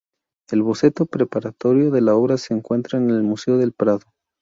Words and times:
El 0.49 0.63
boceto 0.63 1.05
preparatorio 1.05 1.91
de 1.91 2.01
la 2.01 2.15
obra 2.15 2.37
se 2.39 2.55
encuentra 2.55 2.97
en 2.97 3.11
el 3.11 3.21
Museo 3.21 3.57
del 3.59 3.71
Prado. 3.71 4.01